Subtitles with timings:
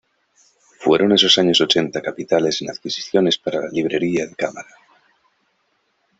[0.79, 4.75] Fueron esos años ochenta capitales en adquisiciones para la Librería de Cámara.